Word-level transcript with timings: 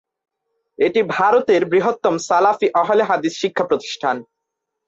এটি 0.79 1.01
ভারতের 1.15 1.61
বৃহত্তম 1.65 2.15
সালাফি 2.27 2.67
আহলে 2.81 3.03
হাদিস 3.03 3.33
শিক্ষা 3.41 3.65
প্রতিষ্ঠান। 3.69 4.15